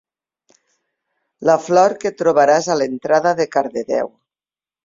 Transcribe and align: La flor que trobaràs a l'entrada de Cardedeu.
La 1.49 1.57
flor 1.65 1.95
que 2.05 2.13
trobaràs 2.23 2.71
a 2.77 2.81
l'entrada 2.81 3.37
de 3.41 3.49
Cardedeu. 3.59 4.15